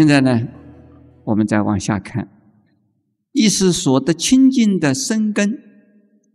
[0.00, 0.48] 现在呢，
[1.24, 2.26] 我们再往下看，
[3.32, 5.58] 意识所得清净的生根，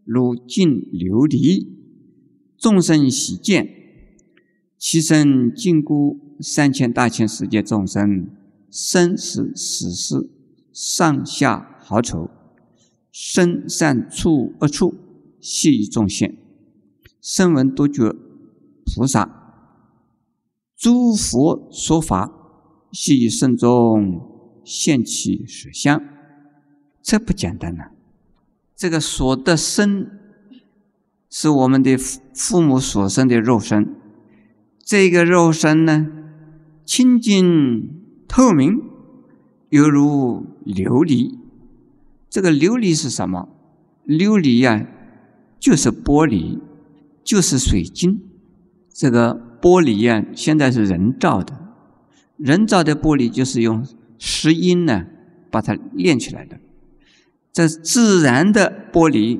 [0.03, 1.67] 如净琉璃，
[2.59, 3.67] 众生喜见，
[4.77, 8.29] 其身禁锢三千大千世界众生，
[8.69, 10.29] 生死死事，
[10.71, 12.29] 上下好丑，
[13.11, 14.93] 身善处恶处，
[15.41, 16.37] 悉以众现，
[17.19, 18.13] 声闻多觉
[18.93, 19.65] 菩萨，
[20.77, 22.44] 诸佛说法，
[22.95, 24.21] 悉以圣众
[24.63, 26.01] 现起实相，
[27.03, 27.89] 这不简单呐！
[28.73, 30.09] 这个所得身，
[31.29, 33.93] 是我们的父父母所生的肉身，
[34.85, 36.07] 这个肉身呢，
[36.85, 38.79] 清净透明，
[39.67, 41.37] 犹如琉璃。
[42.29, 43.49] 这个琉璃是什么？
[44.07, 44.87] 琉璃呀，
[45.59, 46.61] 就是玻璃，
[47.25, 48.21] 就是水晶。
[48.89, 51.64] 这个玻璃呀，现在是人造的，
[52.37, 55.05] 人造的玻璃就是用石英呢
[55.49, 56.59] 把它炼起来的。
[57.53, 59.39] 这自然的玻璃，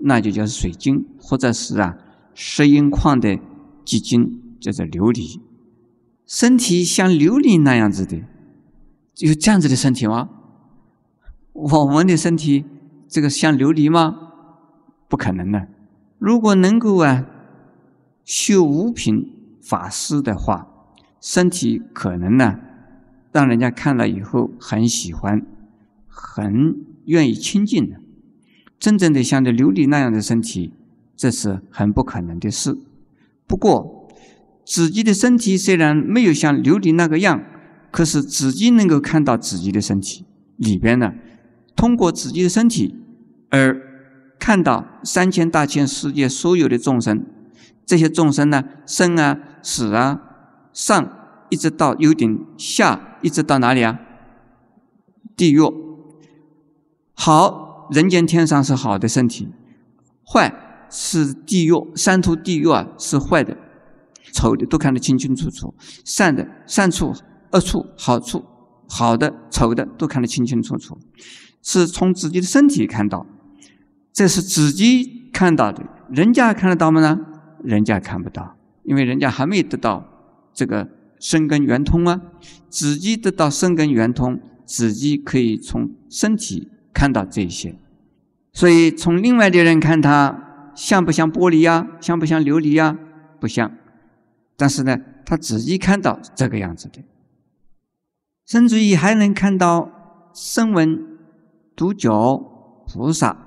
[0.00, 1.98] 那就叫水晶，或者是啊
[2.34, 3.38] 石英矿的
[3.84, 5.40] 结晶，叫做琉璃。
[6.26, 8.22] 身体像琉璃那样子的，
[9.18, 10.30] 有这样子的身体吗？
[11.52, 12.64] 我们的身体
[13.08, 14.16] 这个像琉璃吗？
[15.08, 15.66] 不可能的。
[16.18, 17.26] 如果能够啊
[18.24, 20.69] 修五品法师的话，
[21.20, 22.58] 身体可能呢
[23.32, 25.44] 让人家看了以后很喜欢，
[26.08, 27.96] 很愿意亲近的。
[28.78, 30.72] 真正的像这琉璃那样的身体，
[31.14, 32.76] 这是很不可能的事。
[33.46, 34.08] 不过
[34.64, 37.44] 自己的身体虽然没有像琉璃那个样，
[37.90, 40.24] 可是自己能够看到自己的身体
[40.56, 41.12] 里边呢。
[41.76, 42.94] 通过自己的身体
[43.50, 43.80] 而
[44.38, 47.24] 看到三千大千世界所有的众生，
[47.84, 50.20] 这些众生呢，生啊、死啊、
[50.80, 51.10] 上
[51.50, 54.00] 一直到有点下，一直到哪里啊？
[55.36, 55.60] 地狱。
[57.12, 59.50] 好，人间天上是好的身体，
[60.26, 63.58] 坏是地狱，三途地狱啊是坏的，
[64.32, 67.12] 丑的都看得清清楚楚，善的善处、
[67.52, 68.46] 恶处、好处、
[68.88, 70.98] 好的、丑的都看得清清楚楚。
[71.62, 73.26] 是从自己的身体看到，
[74.14, 77.02] 这是自己看到的，人家看得到吗？
[77.02, 77.20] 呢？
[77.62, 80.06] 人家看不到，因为人家还没得到
[80.52, 80.88] 这个
[81.18, 82.20] 生根圆通啊。
[82.68, 87.74] 自己得到生根圆通，自己可以从身体看到这些。
[88.52, 91.86] 所以从另外的人看他像不像玻璃呀？
[92.00, 92.98] 像不像琉璃呀？
[93.40, 93.76] 不像。
[94.56, 97.02] 但是呢，他自己看到这个样子的，
[98.46, 101.08] 甚至于还能看到声闻。
[101.76, 102.36] 独角
[102.86, 103.38] 菩萨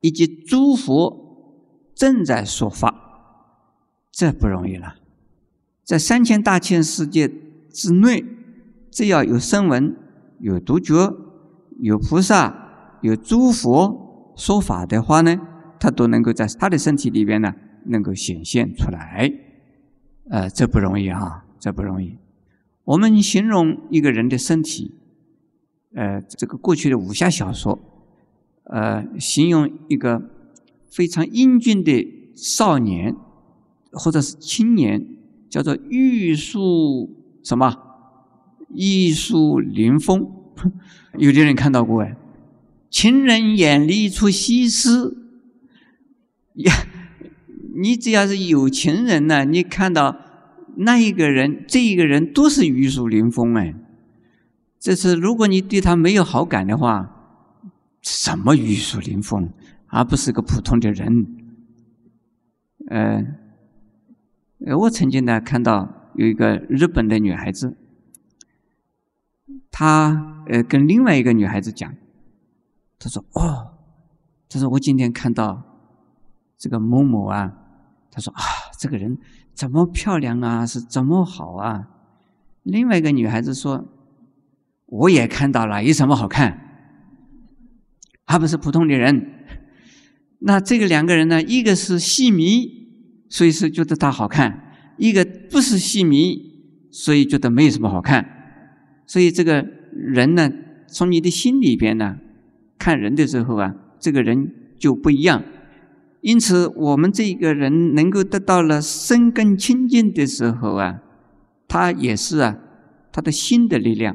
[0.00, 2.94] 以及诸佛正在说法，
[4.12, 4.96] 这不容易了。
[5.90, 7.28] 在三千大千世界
[7.72, 8.24] 之内，
[8.92, 9.96] 只要有声闻、
[10.38, 10.94] 有独觉、
[11.80, 15.36] 有菩萨、有诸佛说法的话呢，
[15.80, 17.52] 他都能够在他的身体里边呢，
[17.86, 19.32] 能够显现出来。
[20.30, 22.16] 呃，这不容易啊，这不容易。
[22.84, 24.94] 我们形容一个人的身体。
[25.96, 27.76] 呃，这个过去的武侠小说，
[28.62, 30.22] 呃，形容一个
[30.88, 33.16] 非常英俊的少年
[33.90, 35.04] 或者是青年，
[35.50, 37.10] 叫做玉树
[37.42, 37.76] 什么？
[38.74, 40.30] 玉树临风。
[41.18, 42.16] 有的人看到过哎，
[42.88, 45.16] 情人眼里出西施。
[46.54, 46.72] 呀，
[47.76, 50.16] 你只要是有情人呢，你看到
[50.76, 53.74] 那一个人，这一个人都是玉树临风哎。
[54.78, 57.16] 这是如果你对他没有好感的话，
[58.02, 59.50] 什么玉树临风，
[59.88, 61.26] 而不是个普通的人。
[62.88, 63.24] 呃，
[64.66, 67.76] 呃我曾经呢看到有一个日本的女孩子，
[69.70, 71.94] 她呃跟另外一个女孩子讲，
[72.98, 73.78] 她说：“哦，
[74.48, 75.62] 她说我今天看到
[76.58, 77.52] 这个某某啊，
[78.10, 78.42] 她说啊，
[78.78, 79.18] 这个人
[79.54, 81.88] 怎么漂亮啊，是怎么好啊。”
[82.62, 83.96] 另外一个女孩子说。
[84.92, 86.58] 我也看到了，有什么好看？
[88.26, 89.46] 还不是普通的人。
[90.40, 91.40] 那这个两个人呢？
[91.40, 92.89] 一个是戏迷，
[93.30, 94.52] 所以是觉得他好看；
[94.98, 96.36] 一个不是戏迷，
[96.90, 98.26] 所以觉得没有什么好看。
[99.06, 100.50] 所以这个人呢，
[100.86, 102.18] 从你的心里边呢，
[102.78, 105.42] 看人的时候啊，这个人就不一样。
[106.20, 111.00] 因此，我们这个人能够得到了生根清净的时候啊，
[111.66, 112.58] 他也是啊，
[113.10, 114.14] 他的心的力量。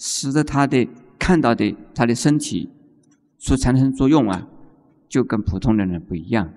[0.00, 2.70] 使得他的看到的他的身体
[3.36, 4.46] 所产生作用啊，
[5.08, 6.54] 就跟普通的人不一样。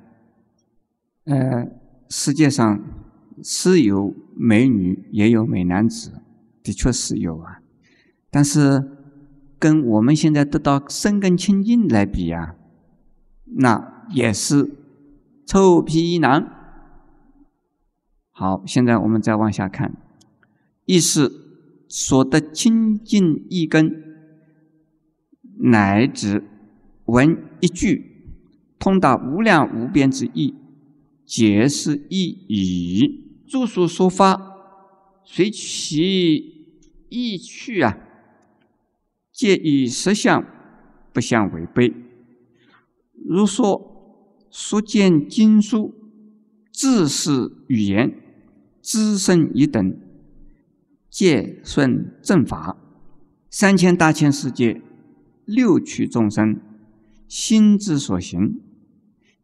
[1.25, 1.65] 呃，
[2.11, 2.83] 世界上
[3.41, 6.11] 是有美女，也有美男子，
[6.61, 7.61] 的确是有啊，
[8.29, 8.85] 但是
[9.57, 12.55] 跟我们现在得到生根清净来比啊，
[13.45, 14.75] 那也是
[15.45, 16.45] 臭皮囊。
[18.31, 19.95] 好，现在我们再往下看，
[20.83, 21.31] 意思
[21.87, 23.89] 所得清净一根，
[25.59, 26.43] 乃至
[27.05, 28.35] 闻一句，
[28.77, 30.55] 通达无量无边之意，
[31.31, 33.45] 皆是意义。
[33.47, 34.49] 著书说法。
[35.23, 36.75] 随其
[37.07, 37.97] 意趣啊，
[39.31, 40.45] 皆与实相
[41.13, 41.93] 不相违背。
[43.13, 45.93] 如说所见经书，
[46.73, 48.13] 自是语言，
[48.81, 49.97] 资深一等，
[51.09, 52.75] 皆顺正法。
[53.49, 54.81] 三千大千世界，
[55.45, 56.59] 六趣众生，
[57.29, 58.59] 心之所行，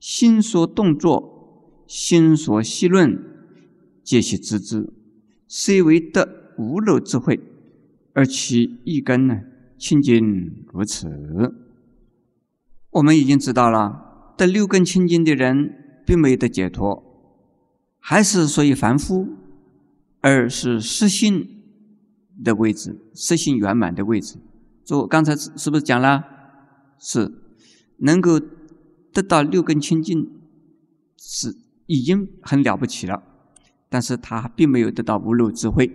[0.01, 1.37] 心所动作，
[1.88, 3.18] 心所细论，
[4.04, 4.94] 皆系知之。
[5.48, 7.39] 虽为得无漏智慧，
[8.13, 9.42] 而其一根呢
[9.78, 11.56] 清净如此。
[12.92, 17.01] 我们已经知道了，得六根清净的人，并没有得解脱，
[18.00, 19.30] 还是属于凡夫，
[20.19, 21.48] 而是实性
[22.44, 24.38] 的位置，实性圆满的位置。
[24.83, 26.24] 就刚才是不是讲了？
[27.00, 27.31] 是
[27.98, 28.40] 能够
[29.13, 30.31] 得到六根清净，
[31.18, 31.56] 是
[31.88, 33.24] 已经很了不起了。
[33.89, 35.92] 但是他并没有得到无漏智慧。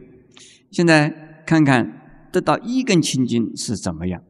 [0.70, 4.22] 现在看看得到一根清净是怎么样？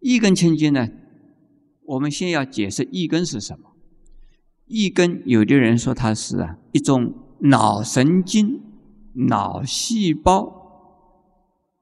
[0.00, 0.88] 一根清净呢？
[1.84, 3.72] 我们先要解释一根是什么。
[4.66, 8.60] 一根，有的人说它是啊一种脑神经、
[9.28, 10.52] 脑细胞，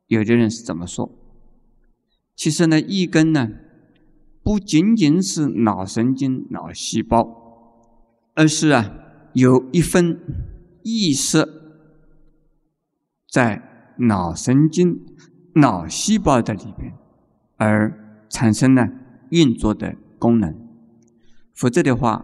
[0.06, 1.10] 有的人是怎么说？
[2.34, 3.50] 其实呢，一根呢
[4.42, 7.43] 不仅仅是脑神经、脑细胞，
[8.34, 8.92] 而是啊
[9.32, 10.20] 有一分。
[10.86, 11.48] 意识
[13.32, 15.00] 在脑神经、
[15.54, 16.92] 脑细胞的里边，
[17.56, 18.86] 而产生了
[19.30, 20.54] 运作的功能。
[21.54, 22.22] 否则的话，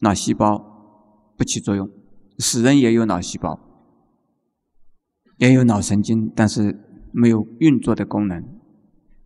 [0.00, 1.88] 脑细胞不起作用。
[2.38, 3.58] 死人也有脑细胞，
[5.38, 6.78] 也有脑神经，但是
[7.10, 8.44] 没有运作的功能。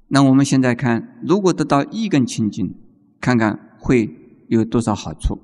[0.06, 2.76] 那我们现在看，如果得到一根清净，
[3.20, 5.40] 看看会有多少好处？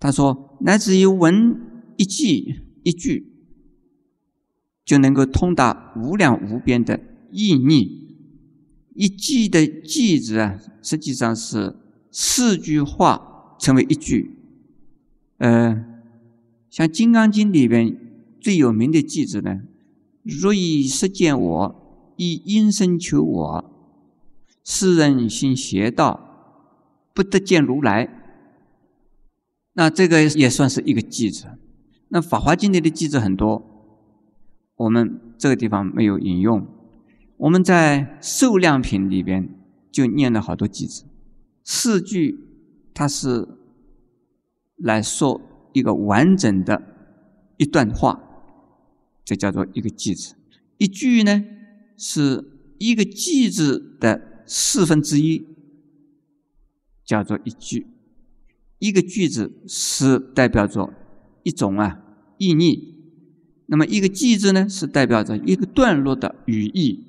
[0.00, 3.30] 他说：“乃至于闻。”一记一句，
[4.86, 6.98] 就能够通达无量无边的
[7.30, 8.16] 意义。
[8.94, 11.76] 一记的句子啊，实际上是
[12.10, 14.34] 四句话成为一句。
[15.36, 15.84] 呃，
[16.70, 17.94] 像《金刚经》里边
[18.40, 19.60] 最有名的句子呢
[20.24, 23.92] ：“若以实见我，以因身求我，
[24.64, 26.64] 世人行邪道，
[27.12, 28.16] 不得见如来。”
[29.72, 31.46] 那这个也算是一个句子。
[32.08, 33.62] 那《法华经》里的句子很多，
[34.76, 36.66] 我们这个地方没有引用。
[37.36, 39.48] 我们在受量品里边
[39.90, 41.04] 就念了好多句子，
[41.64, 42.38] 四句
[42.92, 43.48] 它是
[44.76, 45.40] 来说
[45.72, 46.82] 一个完整的
[47.56, 48.20] 一段话，
[49.24, 50.34] 这叫做一个句子。
[50.78, 51.44] 一句呢
[51.96, 52.44] 是
[52.78, 55.46] 一个句子的四分之一，
[57.04, 57.86] 叫做一句。
[58.80, 60.92] 一个句子是代表着。
[61.42, 62.02] 一种啊
[62.36, 62.96] 意义，
[63.64, 67.02] 那么一个句子呢，是代表着一个段落的语义。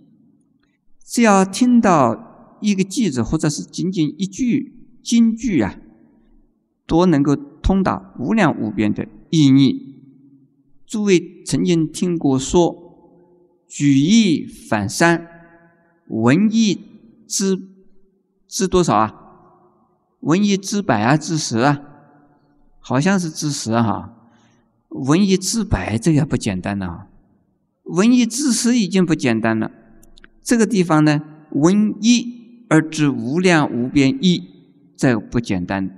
[1.05, 5.77] 只要听到一个句子，或者是仅仅一句金句啊，
[6.87, 10.01] 都能够通达无量无边的意义。
[10.87, 13.27] 诸位曾经听过说
[13.67, 15.27] “举一反三”，
[16.07, 16.79] 闻一
[17.27, 17.59] 知
[18.47, 19.20] 知多少啊？
[20.21, 21.81] 闻一知百啊，知十啊？
[22.79, 24.17] 好像是知十哈。
[24.89, 27.07] 闻一知百，这个不简单呐；
[27.83, 29.71] 闻一知十已经不简单了。
[30.41, 34.43] 这个地方呢，闻一而知无量无边一，
[34.97, 35.97] 这个不简单。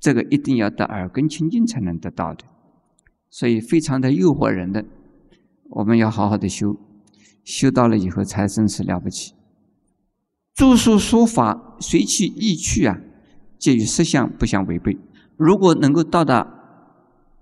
[0.00, 2.44] 这个一定要得耳根清净才能得到的，
[3.30, 4.84] 所以非常的诱惑人的。
[5.70, 6.76] 我们要好好的修，
[7.44, 9.34] 修到了以后才真是了不起。
[10.54, 12.98] 著书说法随其意趣啊，
[13.62, 14.98] 介与实相不相违背。
[15.36, 16.58] 如果能够到达。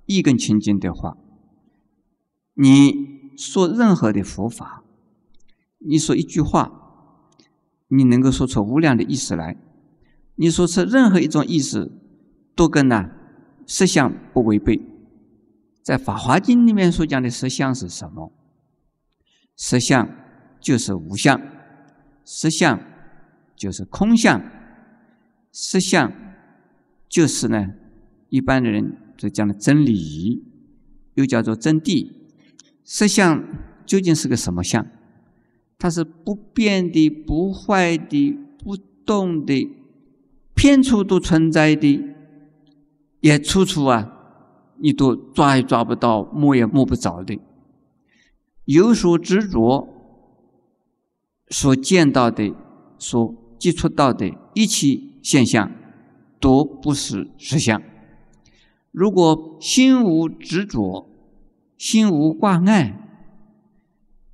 [0.06, 1.16] 一根清净的话，
[2.54, 2.92] 你
[3.36, 4.82] 说任何的佛法，
[5.78, 6.72] 你说一句话，
[7.86, 9.56] 你能够说出无量的意思来。
[10.34, 11.92] 你说出任何一种意思，
[12.56, 13.10] 都跟呢
[13.68, 14.82] 实相不违背。
[15.84, 18.32] 在《法华经》里面所讲的实相是什么？
[19.56, 20.08] 实相
[20.60, 21.40] 就是无相，
[22.24, 22.80] 实相
[23.54, 24.42] 就是空相，
[25.52, 26.12] 实相
[27.08, 27.74] 就是呢
[28.28, 28.96] 一般的人。
[29.16, 30.42] 这讲的真理，
[31.12, 32.10] 又叫做真谛。
[32.84, 33.44] 实相
[33.84, 34.86] 究竟是个什么相？
[35.78, 39.70] 它是不变的、不坏的、不动的，
[40.54, 42.02] 片处都存在的，
[43.20, 44.10] 也处处啊，
[44.78, 47.38] 你都抓也抓不到，摸也摸不着的。
[48.64, 49.86] 有所执着，
[51.48, 52.54] 所见到的、
[52.98, 55.70] 所接触到的一切现象，
[56.40, 57.82] 都不是实相。
[58.90, 61.08] 如果心无执着，
[61.76, 62.96] 心无挂碍。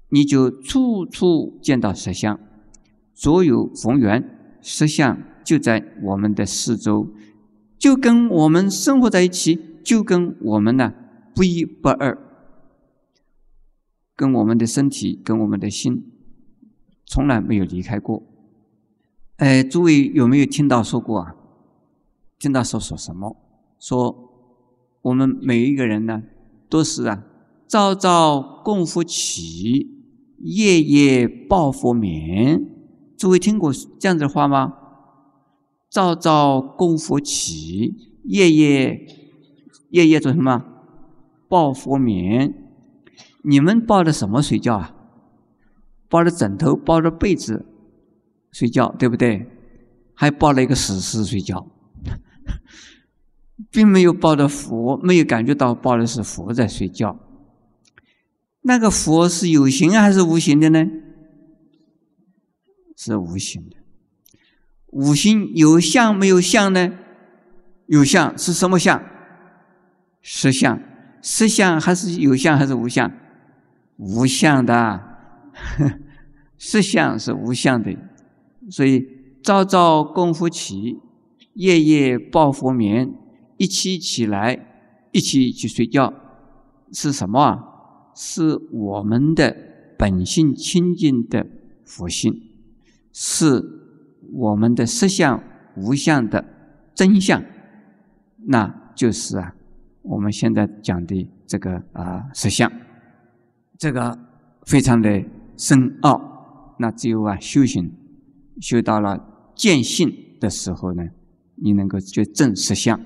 [0.08, 2.38] 你就处处见到实相，
[3.12, 7.08] 左有逢源实相就在我们的四周，
[7.76, 10.94] 就跟我们生活在一起，就跟我们呢
[11.34, 12.16] 不一不二，
[14.14, 16.10] 跟我们的身体，跟我们的心，
[17.04, 18.22] 从来没有离开过。
[19.36, 21.34] 哎，诸位有没有听到说过啊？
[22.38, 23.36] 听到说说什么？
[23.78, 24.30] 说
[25.02, 26.22] 我们每一个人呢，
[26.70, 27.22] 都是啊，
[27.68, 29.94] 朝朝共福起。
[30.38, 32.62] 夜夜报佛眠，
[33.16, 34.74] 诸位听过这样子的话吗？
[35.90, 39.06] 朝朝供佛起，夜夜
[39.90, 40.62] 夜夜做什么？
[41.48, 42.54] 报佛眠。
[43.42, 44.94] 你们抱着什么睡觉啊？
[46.10, 47.64] 抱着枕头，抱着被子
[48.56, 49.46] 睡觉，对不对？
[50.14, 51.66] 还抱了一个死尸睡觉，
[53.70, 57.20] 并没有抱着佛，没有感觉到抱的是佛在睡觉。
[58.62, 60.86] 那个佛是有形还是无形的呢？
[62.96, 63.76] 是无形的。
[64.86, 66.94] 无形有相没有相呢？
[67.88, 69.04] 有相是什么相？
[70.22, 70.80] 实相。
[71.20, 73.12] 实相还是有相还是无相？
[73.98, 75.02] 无相的。
[76.56, 77.94] 实相是无相的。
[78.70, 79.06] 所以
[79.42, 80.98] 朝朝功夫起，
[81.54, 83.14] 夜夜抱佛眠，
[83.56, 86.12] 一起起来，一起去睡觉，
[86.92, 87.58] 是什么啊？
[88.14, 89.54] 是我们的
[89.98, 91.46] 本性清净的
[91.84, 92.32] 佛性，
[93.12, 93.62] 是
[94.32, 95.42] 我们的实相
[95.76, 96.44] 无相的
[96.94, 97.44] 真相，
[98.46, 99.54] 那就是啊，
[100.02, 102.72] 我们现在讲的这个啊实相，
[103.78, 104.18] 这个
[104.64, 105.22] 非常的
[105.56, 107.92] 深奥，那只有啊修行
[108.60, 109.18] 修到了
[109.54, 111.02] 见性的时候呢，
[111.56, 113.00] 你能够去证实相。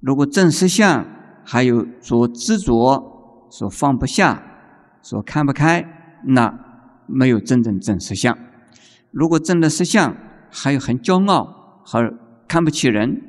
[0.00, 1.06] 如果证实相
[1.44, 3.14] 还有所执着。
[3.48, 4.42] 所放不下，
[5.00, 5.82] 所看不开，
[6.24, 6.52] 那
[7.06, 8.36] 没有真正正实相。
[9.12, 10.14] 如果真的实相，
[10.50, 12.12] 还有很骄傲和
[12.48, 13.22] 看不起人，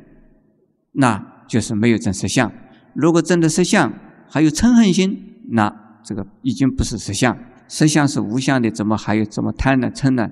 [0.94, 2.52] 那就是没有真实相。
[2.96, 3.94] 如果真的实相，
[4.28, 7.38] 还有嗔恨心，那这个已经不是实相。
[7.68, 10.28] 实相是无相的，怎么还有怎么贪呢、嗔呢、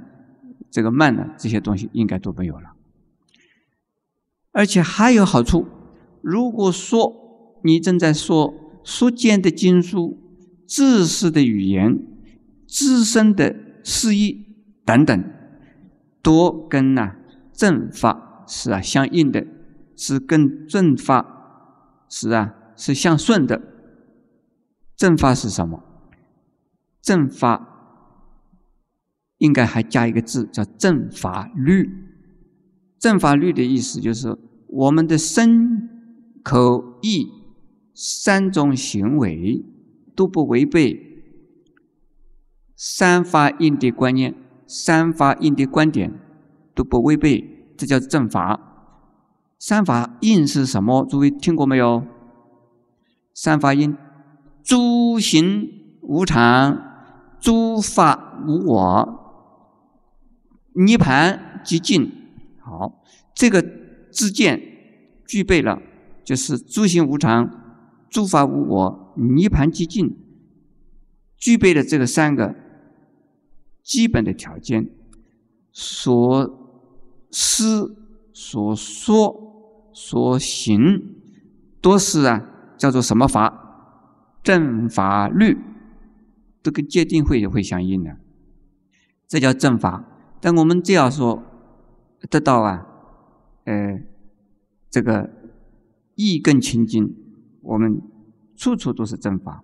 [0.76, 1.24] 这个慢呢？
[1.38, 2.76] 这些东西应该都没有了。
[4.52, 5.66] 而且还有好处，
[6.22, 8.54] 如果说你正在说。
[8.88, 10.16] 所见的经书、
[10.68, 11.98] 知识的语言、
[12.68, 14.46] 自身的事意
[14.86, 15.24] 等等，
[16.22, 17.16] 都跟呐
[17.52, 19.44] 正法是啊相应的，
[19.98, 23.60] 是跟正法是啊是相顺的。
[24.96, 25.84] 正法是什么？
[27.02, 27.75] 正法
[29.46, 31.90] 应该还加一个字，叫正法律。
[33.00, 34.38] 正法律的意思就是
[34.68, 35.90] 我们的身、
[36.44, 37.32] 口、意。
[37.98, 39.64] 三种行为
[40.18, 41.00] 都不违背
[42.76, 44.36] 三法印的观念，
[44.68, 46.12] 三法印的观点
[46.74, 48.60] 都不违背，这叫正法。
[49.58, 51.06] 三法印是什么？
[51.06, 52.04] 诸位听过没有？
[53.34, 53.96] 三法印：
[54.62, 55.70] 诸行
[56.02, 56.78] 无常，
[57.40, 59.25] 诸法无我，
[60.76, 62.12] 涅盘即净。
[62.60, 63.04] 好，
[63.34, 63.64] 这个
[64.12, 64.62] 自见
[65.26, 65.82] 具备了，
[66.24, 67.62] 就是诸行无常。
[68.08, 70.16] 诸法无我，涅盘寂静，
[71.38, 72.56] 具备了这个三个
[73.84, 74.90] 基本的条件，
[75.74, 76.88] 所
[77.30, 77.98] 思、
[78.32, 81.16] 所说、所行，
[81.82, 84.40] 都是啊，叫做什么法？
[84.42, 85.58] 正法律，
[86.64, 88.18] 都跟界定会也会相应的，
[89.28, 90.15] 这叫正法。
[90.40, 91.44] 但我们这样说，
[92.30, 92.86] 得到啊，
[93.66, 94.00] 呃，
[94.90, 95.30] 这个
[96.16, 97.16] 意更清净。
[97.62, 98.00] 我们
[98.56, 99.64] 处处都是正法，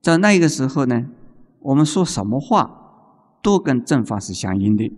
[0.00, 1.04] 在那个时候呢，
[1.60, 4.90] 我们说什么话都跟正法是相应的。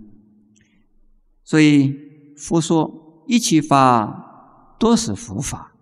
[1.42, 1.94] 所以
[2.36, 5.72] 佛说一切法都是佛法，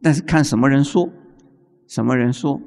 [0.00, 1.10] 但是看什么人说，
[1.86, 2.60] 什么人说，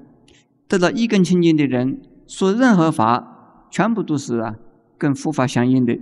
[0.68, 4.56] 得到一根清净的人说任何法，全部都是啊
[5.00, 6.00] 跟佛法相应的，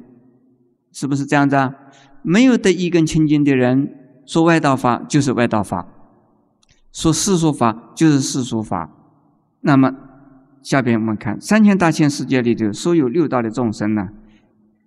[0.95, 1.75] 是不是这样子啊？
[2.21, 5.85] 没有得一根清净的人说外道法就是外道法。
[6.93, 8.89] 说世俗法就是世俗法，
[9.59, 9.93] 那么
[10.63, 14.07] 下边我们看三千大千世界里头所有六道的众生呢，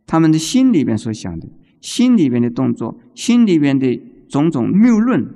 [0.06, 1.46] 他们的心里边所想的，
[1.82, 4.00] 心里边的动作，心里边的
[4.30, 5.28] 种种谬论，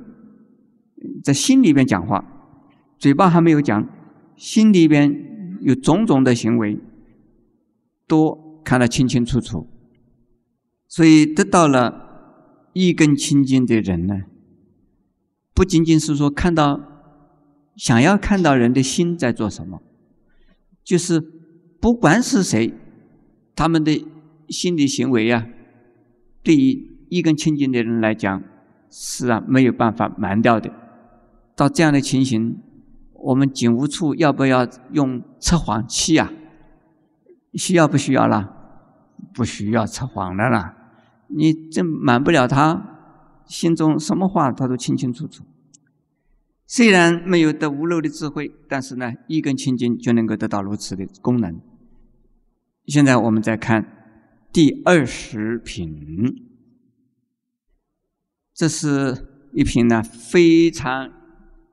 [1.23, 2.25] 在心里边讲话，
[2.99, 3.87] 嘴巴还没有讲，
[4.37, 5.15] 心里边
[5.61, 6.79] 有种种的行为，
[8.09, 9.69] 都看得清清楚楚。
[10.93, 14.15] 所以得到了一根清净的人呢，
[15.55, 16.79] 不仅仅是说看到，
[17.77, 19.81] 想要看到人的心在做什么。
[20.85, 21.19] 就是
[21.81, 22.75] 不管是谁，
[23.57, 24.07] 他们的
[24.51, 25.47] 心理行为呀，
[26.43, 28.43] 对于一根清净的人来讲，
[28.91, 30.71] 是啊没有办法瞒掉的。
[31.57, 32.59] 到这样的情形，
[33.15, 36.31] 我们警务处要不要用测谎器啊？
[37.55, 38.59] 需要不需要啦？
[39.33, 40.81] 不需要测谎的啦。
[41.35, 45.45] 你这瞒不了他，心中什么话他都清清楚楚。
[46.67, 51.61] 虽然没有得无漏的智慧，但是呢，一根清净就能够得到如此的功能。
[52.87, 53.87] 现在我们再看
[54.53, 56.49] 第二十品，
[58.55, 61.13] 这是一品呢非常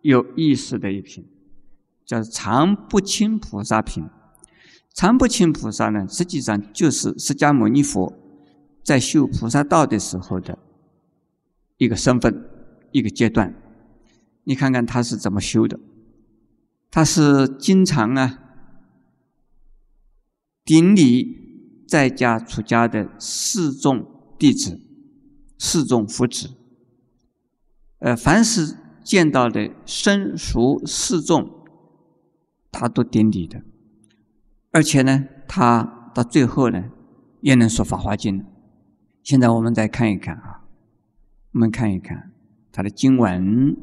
[0.01, 1.25] 有意思的一品，
[2.05, 4.05] 叫常不轻菩萨品。
[4.93, 8.13] 常不轻菩萨呢，实际上就是释迦牟尼佛
[8.89, 10.57] 在修菩萨道的时候的
[11.77, 12.49] 一个身份，
[12.91, 13.53] 一个阶段。
[14.45, 15.79] 你看看他是怎么修的？
[16.89, 18.39] 他是经常啊
[20.65, 24.07] 顶礼在家出家的四众
[24.39, 24.81] 弟子、
[25.59, 26.49] 四众福子。
[27.99, 31.47] 呃，凡是见到的生熟四众，
[32.71, 33.61] 他都顶礼的。
[34.71, 36.89] 而且呢，他到最后呢，
[37.41, 38.39] 也能说《法华经》。
[39.29, 40.65] 现在我们再看一看啊，
[41.51, 42.31] 我们看一看
[42.71, 43.77] 他的经文。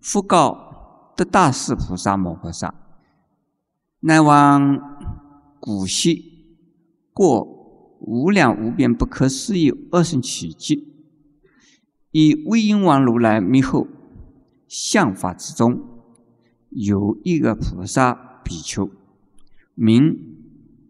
[0.00, 2.74] 复告得大士菩萨摩诃萨
[4.00, 4.80] ：“乃往
[5.60, 6.64] 古稀
[7.12, 7.44] 过
[8.00, 10.88] 无量无边不可思议二圣奇迹，
[12.12, 13.86] 以威音王如来密后
[14.66, 15.78] 相法之中，
[16.70, 18.90] 有一个菩萨比丘，
[19.74, 20.16] 名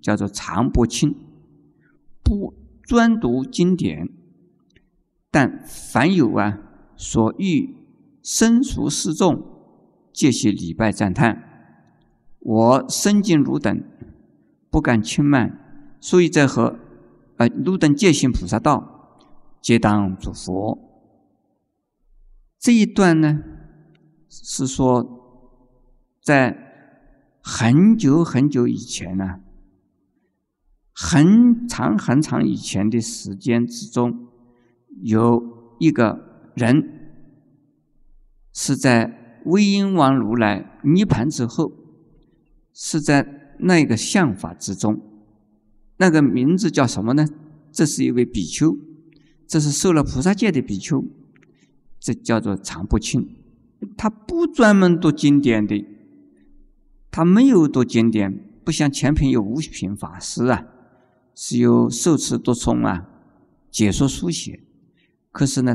[0.00, 1.16] 叫做常不清，
[2.22, 2.54] 不
[2.90, 4.08] 专读经典，
[5.30, 6.58] 但凡有啊
[6.96, 7.76] 所欲。”
[8.20, 9.44] 身熟示众，
[10.12, 11.40] 皆悉礼拜赞叹。
[12.40, 13.80] 我身敬汝等，
[14.70, 15.96] 不敢轻慢。
[16.00, 16.80] 所以在和
[17.36, 19.20] 呃汝等戒行菩萨道，
[19.62, 20.76] 皆当作佛。
[22.58, 23.38] 这一段呢，
[24.28, 25.46] 是说
[26.20, 29.38] 在很久很久以前呢，
[31.02, 34.28] 很长很长以前的时间之中，
[35.00, 35.42] 有
[35.78, 36.98] 一个人。
[38.52, 41.72] 是在威音王如来涅盘之后，
[42.74, 45.00] 是在那个相法之中，
[45.96, 47.26] 那个名字叫什么呢？
[47.72, 48.76] 这是一位比丘，
[49.46, 51.02] 这是受了菩萨戒的比丘，
[52.00, 53.36] 这叫做常不清。
[53.96, 55.86] 他不专门读经典的，
[57.10, 60.66] 他没有读经典，不像前品有五品法师啊，
[61.42, 63.08] 是有受持多聪啊，
[63.70, 64.62] 解说书写。
[65.32, 65.74] 可是呢？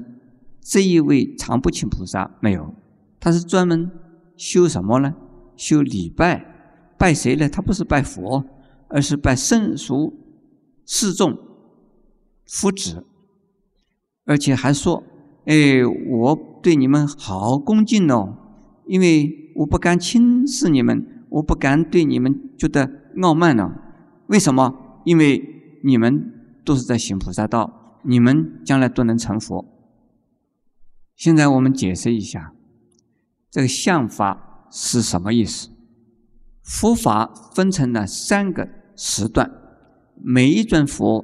[0.62, 2.75] 这一位常不请菩萨没有，
[3.19, 3.89] 他是专门
[4.38, 5.15] 修什么呢？
[5.56, 7.49] 修礼拜，拜谁呢？
[7.49, 8.45] 他不是拜佛，
[8.89, 10.13] 而是拜圣俗
[10.86, 11.36] 四众
[12.45, 13.04] 夫子，
[14.25, 15.04] 而且还说
[15.45, 18.38] ：“哎，我对你们好恭敬哦，
[18.86, 22.88] 因为我不敢轻视你们，我不敢对你们觉得
[23.23, 23.73] 傲慢呢。
[24.28, 25.01] 为什么？
[25.06, 25.55] 因为
[25.86, 29.63] 你们都是在行菩萨道，你们将来都能成佛。”
[31.15, 32.54] 现在我们解释一下，
[33.52, 35.69] 这个相法是什么意思？
[36.63, 39.52] 佛法分成了三个时段，
[40.15, 41.24] 每一尊佛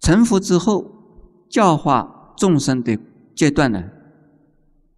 [0.00, 2.98] 成佛之后教化众生的
[3.34, 3.90] 阶段呢，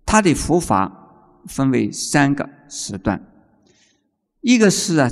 [0.07, 3.21] 他的佛法分为三个时段，
[4.41, 5.11] 一个是啊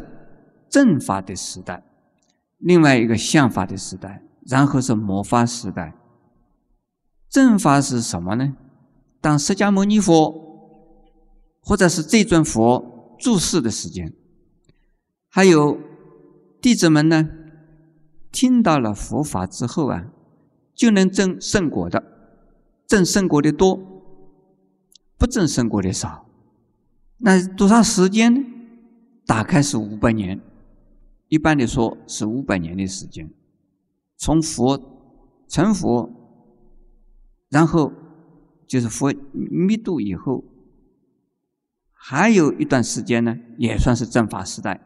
[0.71, 1.83] 正法的时代，
[2.59, 5.95] 另外一个相法的时代，然后是魔法时代。
[7.29, 8.57] 正法是什么呢？
[9.21, 10.33] 当释迦牟尼佛
[11.61, 14.12] 或者是这尊佛住世的时间，
[15.29, 15.79] 还有
[16.61, 17.29] 弟子们呢，
[18.31, 20.07] 听到了佛法之后啊，
[20.75, 22.03] 就能证圣果的，
[22.87, 23.79] 证圣果的多，
[25.19, 26.27] 不证圣果的少。
[27.19, 28.40] 那多长时间呢？
[29.27, 30.40] 大概是五百年，
[31.29, 33.31] 一般的说是五百年的时间，
[34.17, 34.81] 从佛
[35.49, 36.12] 成佛。
[37.49, 37.93] 然后
[38.67, 40.43] 就是佛密度以后，
[41.93, 44.81] 还有一段时间呢，也算是正法时代，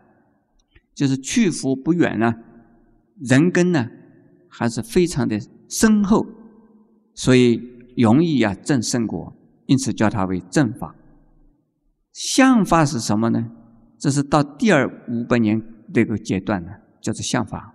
[0.94, 2.34] 就是去佛不远呢，
[3.18, 3.88] 人根呢
[4.46, 6.26] 还是非常的深厚，
[7.14, 7.62] 所以
[7.96, 10.94] 容易啊正圣果，因此叫它为正法。
[12.12, 13.50] 相法是什么呢？
[13.98, 17.74] 这是到第二五百年这个阶段呢，叫做相法。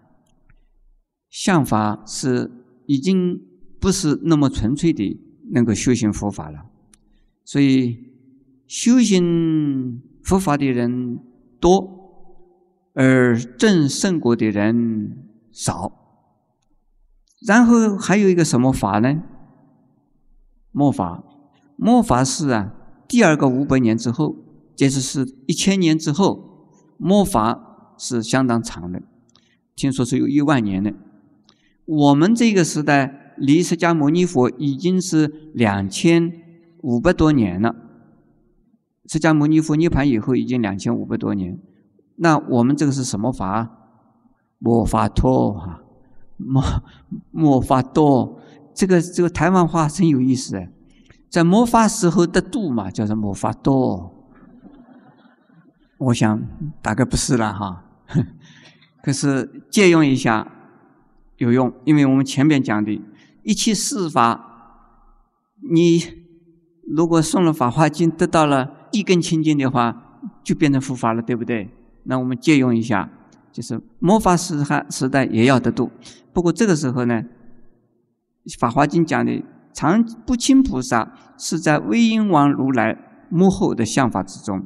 [1.30, 2.51] 相法是
[2.86, 3.41] 已经
[3.80, 5.19] 不是那么纯粹的
[5.51, 6.65] 那个修行佛法了，
[7.43, 8.04] 所以。
[8.67, 11.19] 修行佛法的人
[11.60, 12.34] 多，
[12.95, 15.91] 而证圣果的人少。
[17.45, 19.21] 然后还有一个什么法呢？
[20.71, 21.23] 末法，
[21.75, 22.73] 末法是啊，
[23.08, 24.36] 第二个五百年之后，
[24.75, 27.64] 就是是一千年之后，末法
[27.97, 29.01] 是相当长的，
[29.75, 30.93] 听说是有一万年的。
[31.86, 36.31] 我们这个时代离释迦牟尼佛已经是两千
[36.81, 37.75] 五百多年了。
[39.08, 41.60] 释迦牟尼佛涅盘以后已经两千五百多年，
[42.15, 43.71] 那我们这个是什么法？
[44.58, 45.84] 末法托哈，
[46.38, 46.63] 末
[47.29, 48.41] 末法多，
[48.73, 50.71] 这个这个台湾话真有意思哎，
[51.29, 54.14] 在末法时候得度嘛，叫做末法多。
[55.97, 56.41] 我想
[56.81, 57.84] 大概不是了哈，
[59.03, 60.47] 可是借用一下
[61.38, 63.01] 有用，因为我们前面讲的
[63.43, 64.84] 一切事法，
[65.69, 66.01] 你
[66.88, 68.71] 如果送了《法华经》，得到了。
[68.91, 71.69] 一根清净的话，就变成佛法了，对不对？
[72.03, 73.10] 那我们借用一下，
[73.51, 75.91] 就是末法时还时代也要得度。
[76.31, 77.21] 不过这个时候呢，
[78.58, 82.97] 《法华经》讲的常不清菩萨是在威音王如来
[83.29, 84.65] 幕后的相法之中，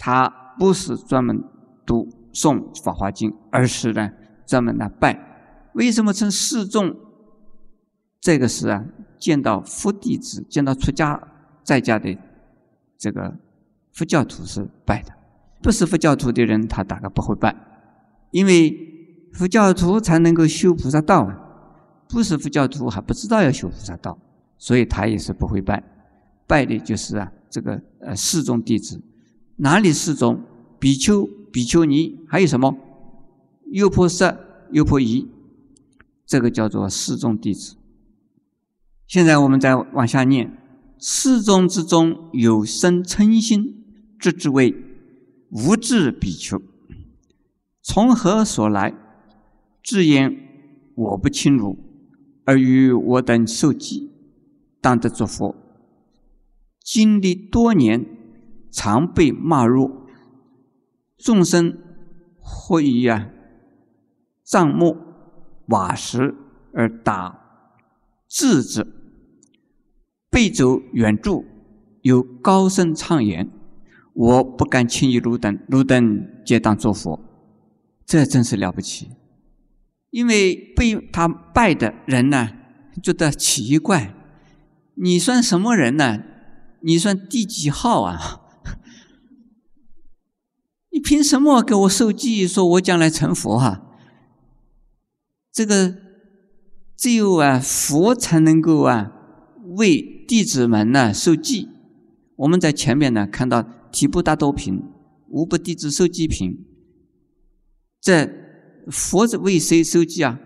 [0.00, 1.44] 他不是专门
[1.84, 4.10] 读诵《法华经》，而是呢
[4.46, 5.70] 专门来拜。
[5.74, 6.96] 为什么称示众？
[8.20, 8.84] 这个是啊，
[9.18, 11.20] 见到佛弟子，见到出家
[11.62, 12.16] 在家的。
[12.98, 13.34] 这个
[13.92, 15.12] 佛教徒是拜的，
[15.62, 17.56] 不是佛教徒的人，他大概不会拜，
[18.30, 18.76] 因为
[19.32, 21.34] 佛教徒才能够修菩萨道啊，
[22.10, 24.18] 不是佛教徒还不知道要修菩萨道，
[24.58, 25.82] 所以他也是不会拜。
[26.46, 29.00] 拜的就是啊，这个呃四众弟子，
[29.62, 30.42] 哪里四众？
[30.78, 32.74] 比丘、比丘尼，还有什么？
[33.66, 34.38] 优婆塞、
[34.72, 35.28] 优婆夷，
[36.24, 37.76] 这个叫做四众弟子。
[39.06, 40.56] 现在我们再往下念。
[40.98, 43.84] 四众之中有生嗔心，
[44.18, 44.74] 这之谓
[45.50, 46.60] 无智比丘。
[47.82, 48.94] 从何所来？
[49.82, 50.36] 自言
[50.94, 51.78] 我不侵汝，
[52.44, 54.10] 而与我等受记，
[54.80, 55.54] 当得作佛。
[56.82, 58.06] 经历多年，
[58.70, 60.06] 常被骂入。
[61.18, 61.76] 众生
[62.38, 63.28] 会以啊
[64.42, 64.96] 帐木
[65.66, 66.34] 瓦石
[66.72, 67.38] 而打
[68.28, 68.86] 智者。
[70.30, 71.44] 背走远住，
[72.02, 73.50] 有高声唱言
[74.14, 77.20] ：“我不敢轻易入等，入等皆当作佛。”
[78.06, 79.10] 这真是了不起。
[80.10, 82.50] 因为被他拜的人呢，
[83.02, 84.14] 觉得奇怪
[84.94, 86.22] ：“你算什么人呢？
[86.82, 88.39] 你算第几号啊？
[90.90, 93.82] 你凭什么给我受记，说我将来成佛啊？
[95.52, 95.96] 这个
[96.96, 99.12] 只有啊佛才能够啊
[99.76, 101.68] 为。”弟子们呢受记，
[102.36, 104.80] 我们在前面呢看到提布大多品，
[105.26, 106.64] 无不弟子受记品。
[108.00, 108.30] 这
[108.86, 110.38] 佛是为谁受记啊？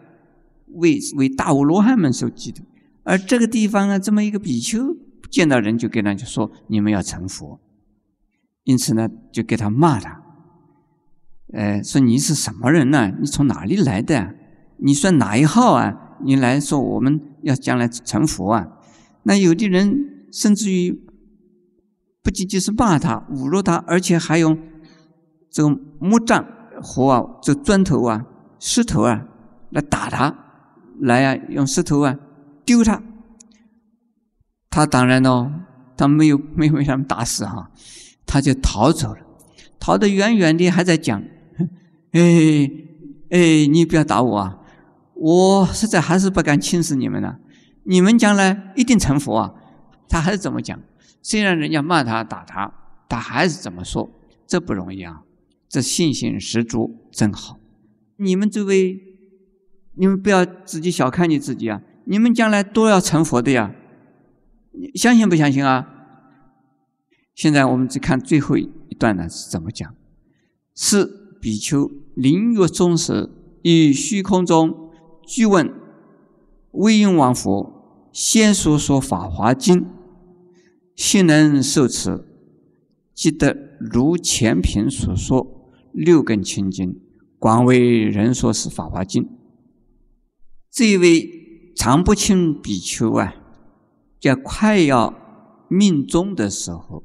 [0.69, 2.63] 为为大无罗汉们受记的。
[3.03, 4.97] 而这个地方啊，这么一个比丘
[5.31, 7.61] 见到人就跟他就说：“你们要成佛。”
[8.65, 10.24] 因此呢，就给他骂他，
[11.55, 13.13] 呃，说你是什么人呢？
[13.21, 14.35] 你从哪里来的？
[14.79, 16.17] 你算哪一号啊？
[16.25, 18.67] 你来说我们要将来成佛啊？
[19.23, 20.93] 那有的人甚至于
[22.23, 24.59] 不仅仅是骂他、侮辱他，而且还用
[25.49, 25.69] 这个
[26.01, 26.45] 木杖
[26.83, 28.25] 和啊、这砖头啊、
[28.59, 29.25] 石头啊
[29.71, 30.37] 来打他，
[30.99, 32.17] 来啊用石头啊
[32.65, 33.01] 丢他。
[34.71, 35.53] 他当然呢，
[35.97, 37.71] 他没有没有被他们打死哈，
[38.27, 39.21] 他就逃走了，
[39.79, 41.23] 逃得远远的，还在讲
[42.15, 42.71] ：“哎
[43.31, 44.59] 哎，你不要打我啊！
[45.15, 47.39] 我实在还是不敢轻视你们了。”
[47.87, 49.55] 你们将来一定成佛啊！
[50.09, 50.81] 他还是怎么讲？
[51.21, 52.73] 虽然人家骂他、打他，
[53.09, 54.11] 他还是怎么说？
[54.47, 55.23] 这不容易啊！
[55.69, 57.59] 这信心十足，真好。
[58.17, 58.99] 你们这位，
[59.97, 61.83] 你们不要自己小看你自己啊！
[62.07, 63.75] 你们将来都要成佛的呀！
[64.73, 65.87] 你相信不相信啊？
[67.35, 69.95] 现在我们只看最后一段呢是怎么讲？
[70.75, 73.29] 是比丘临月中时，
[73.65, 74.89] 于虚空中
[75.27, 75.71] 具问
[76.71, 78.09] 威音王佛。
[78.11, 79.83] 先说说《法华经》，
[80.97, 82.25] 信能受持，
[83.13, 86.99] 即得如前品所说，六根清净，
[87.39, 89.25] 广为人说是《法华经》。
[90.71, 91.29] 这位
[91.77, 93.35] 常不清比丘啊，
[94.19, 95.15] 在快要
[95.69, 97.05] 命终的时候，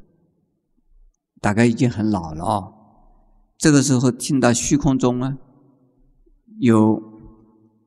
[1.42, 2.74] 大概已经很老了哦。
[3.60, 5.38] 这个时候听到虚空中啊，
[6.60, 7.04] 有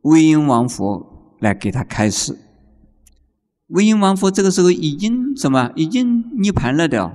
[0.03, 2.39] 威音王佛来给他开示。
[3.69, 5.73] 威音王佛这个时候已经什么？
[5.75, 7.15] 已经涅盘了的，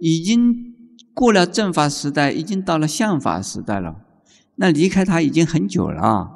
[0.00, 0.74] 已经
[1.14, 3.94] 过了正法时代，已经到了相法时代了。
[4.56, 6.30] 那离开他已经很久了啊。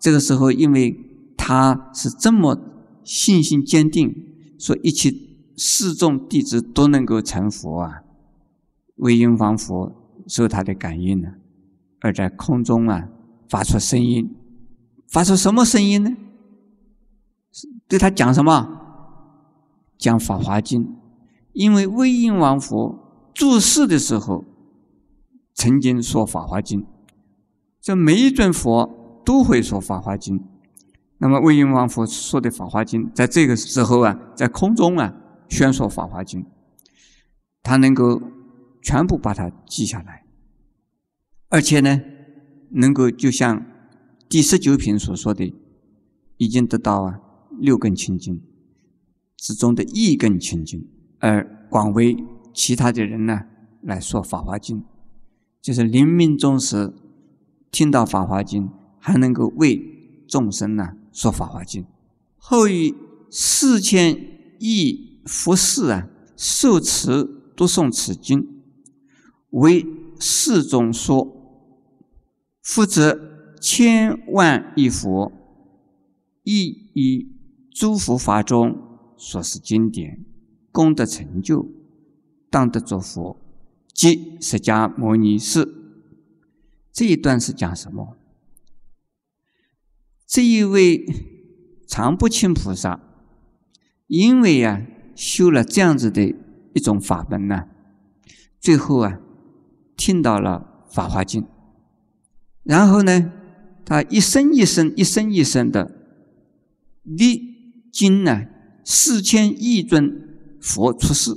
[0.00, 0.96] 这个时候，因为
[1.36, 2.58] 他是这么
[3.04, 4.14] 信心坚定，
[4.58, 5.12] 说一切
[5.58, 8.00] 四众弟子都能够成佛啊。
[8.96, 11.28] 威音王佛受他的感应呢，
[12.00, 13.08] 而在空中啊
[13.48, 14.34] 发出声音，
[15.08, 16.10] 发出什么声音呢？
[17.88, 18.82] 对他讲什么？
[19.98, 20.84] 讲《法华经》，
[21.52, 24.44] 因为威音王佛住世的时候，
[25.54, 26.82] 曾经说《法华经》，
[27.80, 30.38] 这每一尊佛都会说《法华经》。
[31.16, 35.14] 那么威音王佛说的《法华经》，在这个时候啊，在空中啊
[35.48, 36.42] 宣说《法华经》，
[37.62, 38.20] 他能够
[38.86, 40.24] 全部把它记下来，
[41.48, 42.00] 而且呢，
[42.70, 43.66] 能够就像
[44.28, 45.52] 第十九品所说的，
[46.36, 47.18] 已经得到啊
[47.58, 48.40] 六根清净。
[49.36, 52.16] 之中的一根清净，而广为
[52.54, 53.40] 其他的人呢
[53.82, 54.80] 来说《法华经》，
[55.60, 56.94] 就是临命终时
[57.72, 58.68] 听到《法华经》，
[59.00, 61.82] 还能够为众生呢说《法华经》。
[62.36, 62.94] 后于
[63.32, 64.16] 四千
[64.60, 67.24] 亿佛士啊，受持
[67.56, 68.55] 读诵此经，
[69.50, 69.86] 为
[70.18, 71.32] 世中说。
[72.62, 75.30] 复则千万亿佛，
[76.42, 77.28] 亦以
[77.70, 78.82] 诸佛法中。
[79.18, 80.26] 所是经典，
[80.70, 81.66] 功德成就，
[82.50, 83.40] 当得作佛，
[83.94, 85.66] 即释迦牟尼是。
[86.92, 88.16] 这一段是讲什么？
[90.26, 91.06] 这一位
[91.86, 93.00] 常不清菩萨，
[94.06, 96.34] 因为呀修了这样子的
[96.74, 97.68] 一种法门呢，
[98.60, 99.20] 最后啊
[99.96, 101.42] 听到了《法华经》，
[102.62, 103.32] 然后呢，
[103.84, 105.90] 他一生一生、一生一生的
[107.02, 108.46] 历经呢。
[108.88, 111.36] 四千亿尊佛出世，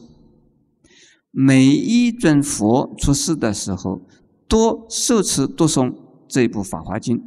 [1.32, 4.04] 每一尊佛出世的时候，
[4.48, 5.91] 多受持读诵
[6.28, 7.17] 这部《法华经》，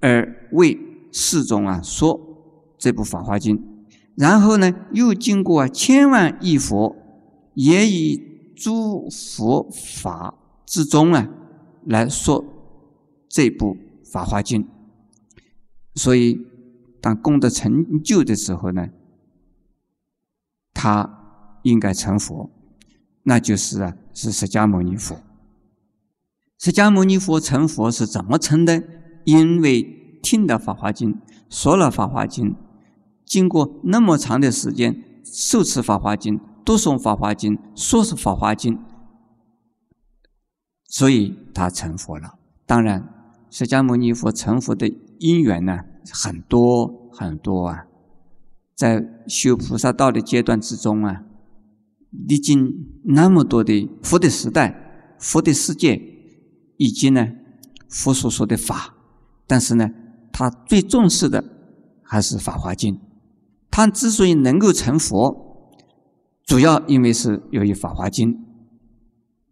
[0.00, 0.76] 而为
[1.12, 2.18] 世众啊说
[2.76, 3.56] 这部《法华经》，
[4.16, 6.96] 然后呢，又经过千万亿佛，
[7.54, 8.20] 也以
[8.56, 10.34] 诸佛法
[10.74, 11.28] 之中啊
[11.86, 12.44] 来说
[13.28, 14.64] 这部《法华经》，
[15.94, 16.44] 所以
[17.00, 18.88] 当功德成就的时候呢。
[20.76, 22.50] 他应该成佛，
[23.22, 25.16] 那就是啊，是释迦牟尼佛。
[26.58, 28.82] 释迦牟尼佛成佛是怎么成的？
[29.24, 31.14] 因为听了《法华经》，
[31.48, 32.50] 说了《法华经》，
[33.24, 38.76] 经过那么长的时间受持《法华经》，读诵《法华经》，说是《法华经》，
[40.94, 42.38] 所以他成佛了。
[42.64, 43.12] 当然，
[43.50, 45.80] 释迦牟尼佛成佛的因缘呢，
[46.12, 47.86] 很多很多啊。
[48.76, 51.24] 在修菩萨道的阶段之中啊，
[52.28, 56.00] 历经那么多的佛的时代、佛的世界，
[56.76, 57.26] 以及呢
[57.88, 58.94] 佛所说的法，
[59.48, 59.90] 但是呢，
[60.30, 61.44] 他最重视的
[62.04, 62.94] 还是《法华经》。
[63.68, 65.72] 他之所以能够成佛，
[66.44, 68.32] 主要因为是由于《法华经》。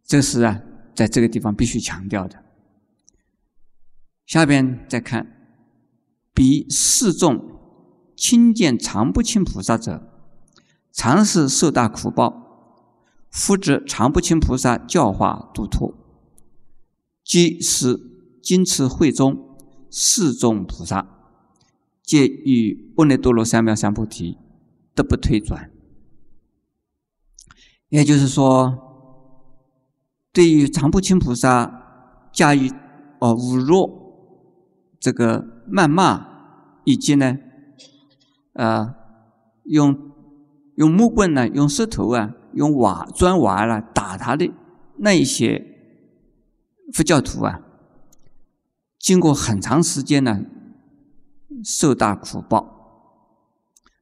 [0.04, 0.62] 这是啊，
[0.94, 2.44] 在这个地方必须强调的。
[4.26, 5.26] 下边再看，
[6.32, 7.50] 比示众。
[8.14, 10.08] 亲见常不清菩萨者，
[10.92, 12.86] 常是受大苦报。
[13.30, 15.92] 复知常不清菩萨教化度脱，
[17.24, 17.98] 即是
[18.40, 19.56] 今次会中
[19.90, 21.08] 四众菩萨，
[22.02, 24.38] 皆与波罗多罗三藐三菩提
[24.94, 25.72] 得不退转。
[27.88, 28.91] 也就是说，
[30.32, 32.70] 对于常不清菩萨加以
[33.18, 34.14] 哦侮辱、
[34.98, 36.26] 这个谩骂，
[36.84, 37.36] 以及呢？
[38.54, 38.94] 啊，
[39.64, 40.10] 用
[40.76, 44.50] 用木棍呢，用石头啊，用瓦砖瓦啦打他的
[44.98, 45.64] 那一些
[46.92, 47.60] 佛教徒啊，
[48.98, 50.44] 经过很长时间呢，
[51.64, 53.34] 受大苦报，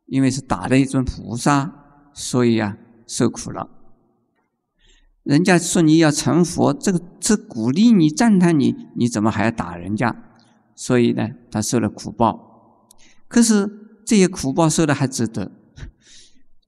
[0.07, 1.73] 因为是打了一尊菩萨，
[2.13, 3.69] 所以啊，受苦了。
[5.23, 10.17] 人家说你要成佛，这个是鼓励你、赞叹你，你怎么还要打人家？
[10.75, 12.89] 所以呢，他受了苦报。
[13.29, 13.79] 可是。
[14.03, 15.53] 这些苦报受的还值得，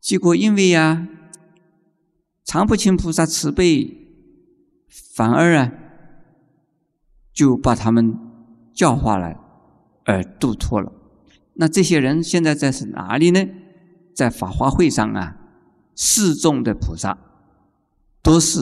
[0.01, 1.09] 结果因为呀，
[2.45, 4.13] 常不轻菩萨慈悲，
[5.17, 5.73] 反而啊，
[7.33, 8.17] 就把他们
[8.73, 9.35] 教化了，
[10.05, 10.93] 而度脱了。
[11.55, 13.45] 那这些人现在在是哪里呢？
[14.15, 15.37] 在法华会上啊，
[15.97, 17.19] 示众的菩萨，
[18.23, 18.61] 都是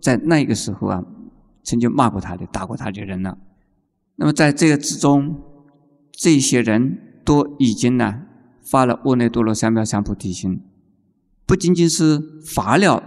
[0.00, 1.04] 在那个时候啊，
[1.62, 3.36] 曾经骂过他的、打过他的人了。
[4.16, 5.40] 那么在这个之中，
[6.12, 8.22] 这些人都已经呢
[8.62, 10.62] 发了阿耨多罗三藐三菩提心，
[11.46, 13.02] 不仅仅是发了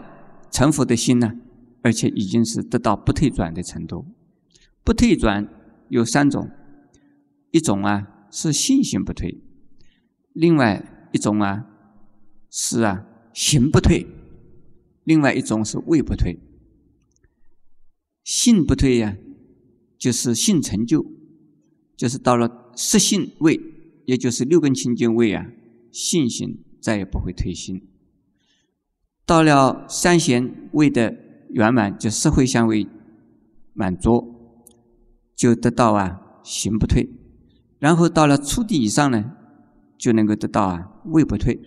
[0.51, 1.33] 成佛的心呢，
[1.81, 4.05] 而且已经是得到不退转的程度。
[4.83, 5.47] 不退转
[5.89, 6.49] 有三种，
[7.51, 9.41] 一种啊是信心不退，
[10.33, 11.65] 另外一种啊
[12.49, 14.05] 是啊行不退，
[15.03, 16.39] 另外一种是位不退。
[18.23, 19.17] 性不退呀。
[19.95, 21.05] 就是性成就，
[21.95, 23.57] 就是到了色性位，
[24.03, 25.47] 也就是六根清净位啊，
[25.93, 27.87] 信心再也不会退心。
[29.25, 31.15] 到了三贤位的
[31.51, 32.85] 圆满，就社会相位
[33.71, 34.59] 满足，
[35.37, 37.07] 就得到啊行不退。
[37.79, 39.37] 然后到了初地以上呢，
[39.97, 41.57] 就能够得到啊位不退。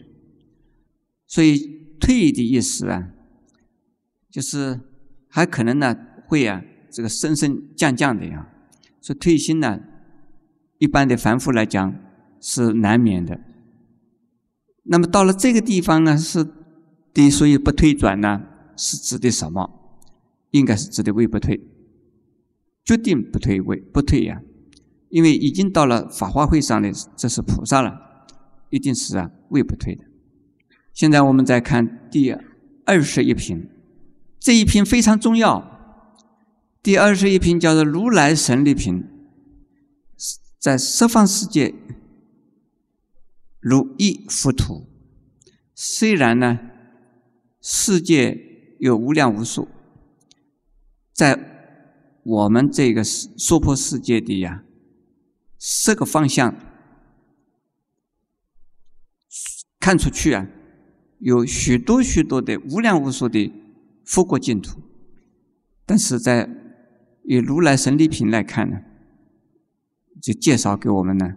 [1.27, 1.59] 所以
[1.99, 3.15] 退的意思啊，
[4.37, 4.79] 就是
[5.31, 5.97] 还可能呢
[6.27, 6.63] 会啊。
[6.91, 8.49] 这个升升降降的呀，
[9.01, 9.81] 所以退心呢，
[10.79, 11.95] 一般的凡夫来讲
[12.41, 13.41] 是难免的。
[14.85, 16.47] 那么到了这个地方呢，是
[17.13, 18.43] 的，所以不退转呢，
[18.77, 19.71] 是指的什么？
[20.53, 21.61] 应该是指的位不退，
[22.85, 24.41] 决定不退位不退呀，
[25.11, 28.27] 因为已经到了法华会上的这是菩萨了，
[28.71, 30.05] 一定是啊位不退的。
[30.95, 32.33] 现在我们再看第
[32.87, 33.69] 二十一品，
[34.47, 36.07] 这一品非常重要。
[36.81, 39.03] 第二十一品叫做如来神力品，
[40.61, 41.75] 在十方世界
[43.59, 44.87] 如一佛土。
[45.75, 46.61] 虽然呢，
[47.61, 48.39] 世界
[48.79, 49.67] 有无量无数，
[51.13, 54.63] 在我们这个娑婆世界的呀，
[55.59, 56.55] 四个方向
[59.81, 60.47] 看出去啊，
[61.19, 63.53] 有许多许多的无量无数的
[64.07, 64.81] 佛国净土，
[65.85, 66.49] 但是在
[67.25, 68.81] 以如来神力品来看呢，
[70.23, 71.35] 就介绍给我们呢，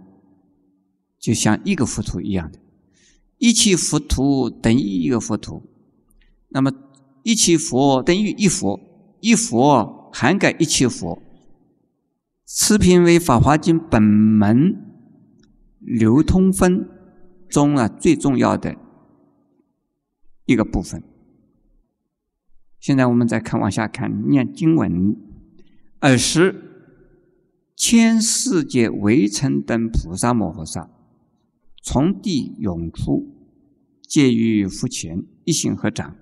[1.17, 2.59] 就像一个佛土一样的，
[3.39, 5.63] 一切佛土等于一个佛土，
[6.49, 6.71] 那么
[7.23, 8.79] 一切佛等于一佛，
[9.19, 11.19] 一佛涵盖一切佛。
[12.45, 14.75] 此品为《法华经》本门
[15.79, 16.87] 流通分
[17.47, 18.75] 中啊最重要的
[20.45, 21.03] 一个部分。
[22.79, 25.15] 现在我们再看往下看，念经文。
[25.99, 26.55] 尔时，
[27.75, 30.89] 千世界围城等菩萨摩诃萨
[31.83, 33.27] 从地涌出，
[34.07, 36.15] 皆于佛前一心合掌，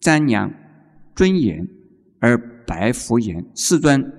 [0.00, 0.54] 瞻仰
[1.14, 1.68] 尊严
[2.18, 4.10] 而白佛言：“世尊，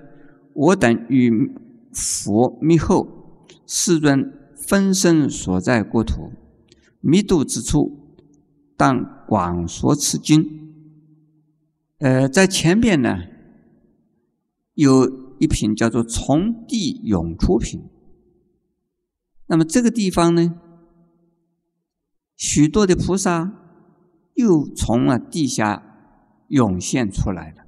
[0.54, 1.50] 我等与
[1.92, 6.30] 佛密后，世尊分身所在国土，
[7.00, 7.98] 密度之处，
[8.76, 10.60] 当广说此经。”
[12.02, 13.32] 呃，在前边呢。
[14.74, 17.82] 有一品叫做“从地涌出品”，
[19.48, 20.54] 那么这个地方呢，
[22.38, 23.52] 许多的菩萨
[24.32, 25.82] 又从了地下
[26.48, 27.66] 涌现出来了。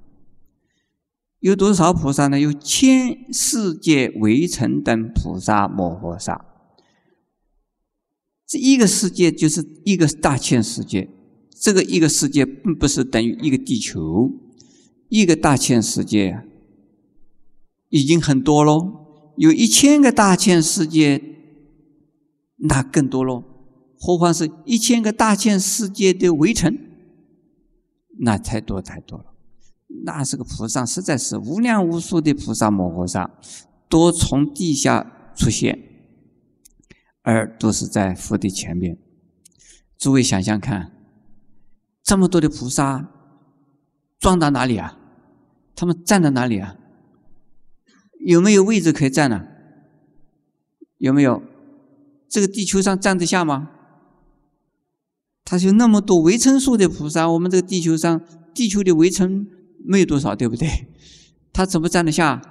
[1.40, 2.40] 有多少菩萨呢？
[2.40, 6.46] 有千世界围城等菩萨摩诃萨。
[8.46, 11.10] 这一个世界就是一个大千世界，
[11.60, 14.30] 这个一个世界并不是等于一个地球，
[15.08, 16.42] 一个大千世界。
[17.90, 21.22] 已经很多喽，有一千个大千世界，
[22.56, 23.44] 那更多喽。
[23.96, 26.76] 何况是一千个大千世界的围城，
[28.18, 29.26] 那太多太多了。
[30.04, 33.38] 那是个菩萨实在是无量无数的菩萨摩诃萨，
[33.88, 35.78] 都从地下出现，
[37.22, 38.98] 而都是在佛的前面。
[39.96, 40.90] 诸位想想看，
[42.04, 43.08] 这么多的菩萨，
[44.20, 44.98] 装到哪里啊？
[45.74, 46.76] 他们站在哪里啊？
[48.20, 49.46] 有没有位置可以站呢？
[50.98, 51.42] 有没有？
[52.28, 53.70] 这个地球上站得下吗？
[55.44, 58.20] 他就那么多维生素的菩萨，我们这个地球上，
[58.54, 59.46] 地球的围城
[59.84, 60.68] 没有多少，对不对？
[61.52, 62.42] 他怎么站得下？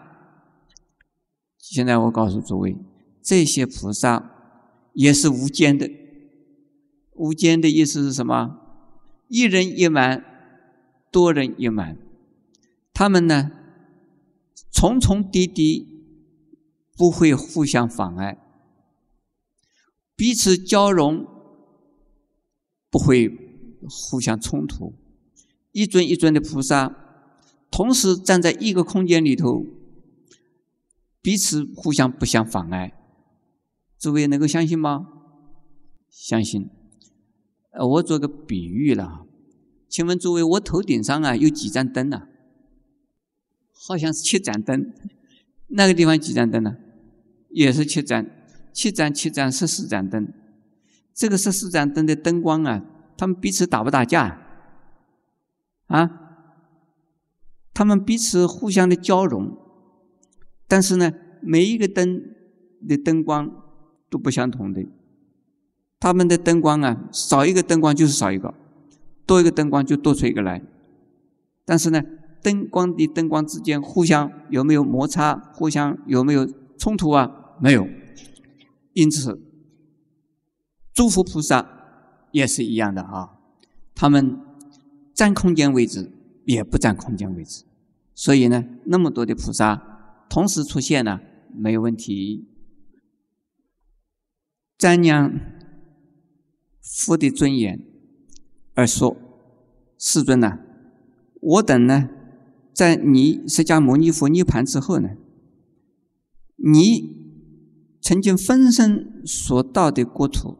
[1.57, 2.75] 现在我告诉诸位，
[3.21, 4.31] 这些菩萨
[4.93, 5.89] 也是无间的。
[7.13, 8.59] 无间的意思是什么？
[9.34, 10.23] 一人一满，
[11.11, 11.97] 多人一满。
[12.93, 13.49] 他们呢？
[14.71, 15.84] 重重叠叠，
[16.95, 18.38] 不会互相妨碍；
[20.15, 21.25] 彼此交融，
[22.91, 23.27] 不会
[23.89, 24.93] 互相冲突。
[25.71, 26.95] 一尊一尊的菩萨，
[27.71, 29.65] 同时站在一个空间里头，
[31.23, 32.93] 彼此互相不相妨碍。
[33.97, 35.07] 诸位能够相信吗？
[36.11, 36.69] 相信。
[37.74, 39.26] 呃，我做个比喻了，
[39.89, 42.28] 请问诸位，我头顶上啊有几盏灯呢？
[43.71, 44.93] 好像是七盏灯。
[45.67, 46.78] 那个地方几盏灯呢？
[47.49, 48.30] 也是七盏，
[48.71, 50.32] 七盏七盏十四盏灯。
[51.15, 52.86] 这个十四盏灯的灯光啊，
[53.17, 54.39] 他们彼此打不打架？
[55.88, 56.19] 啊？
[57.74, 59.57] 他们彼此互相的交融，
[60.67, 61.11] 但是呢，
[61.41, 62.21] 每一个灯
[62.88, 63.49] 的灯光
[64.11, 64.86] 都不相同的。
[66.03, 68.53] 他们的灯光啊，少一个灯光就是少一个，
[69.25, 70.61] 多一个灯光就多出一个来。
[71.63, 72.03] 但是呢，
[72.41, 75.33] 灯光的灯光之间互相有没有摩擦？
[75.53, 76.45] 互相有没有
[76.77, 77.55] 冲突啊？
[77.61, 77.87] 没有。
[78.91, 79.41] 因此，
[80.93, 81.65] 诸佛菩萨
[82.33, 83.37] 也是一样的啊，
[83.95, 84.37] 他们
[85.13, 86.11] 占空间位置
[86.43, 87.63] 也不占空间位置，
[88.13, 91.21] 所以呢，那么多的菩萨同时出现呢，
[91.55, 92.49] 没有问题。
[94.77, 95.39] 瞻仰
[96.84, 97.79] 佛的尊严
[98.75, 99.17] 而说
[99.97, 100.59] ：“世尊呐，
[101.41, 102.09] 我等呢，
[102.73, 105.09] 在你释迦牟尼佛涅盘之后呢，
[106.57, 107.23] 你。”
[108.05, 110.57] 曾经分身所到的国土，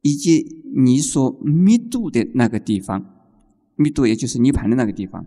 [0.00, 3.06] 以及你所密度的那个地方，
[3.76, 5.24] 密度也就是涅盘的那个地方，